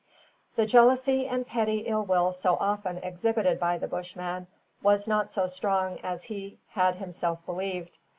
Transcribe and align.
The 0.55 0.65
jealousy 0.65 1.27
and 1.27 1.45
petty 1.45 1.81
ill 1.81 2.03
will 2.03 2.33
so 2.33 2.55
often 2.59 2.97
exhibited 3.03 3.59
by 3.59 3.77
the 3.77 3.87
Bushman 3.87 4.47
was 4.81 5.07
not 5.07 5.29
so 5.29 5.45
strong 5.45 5.99
as 5.99 6.23
he 6.23 6.57
had 6.69 6.95
himself 6.95 7.45
believed. 7.45 7.99